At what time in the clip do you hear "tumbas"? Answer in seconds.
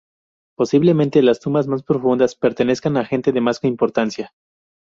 1.39-1.67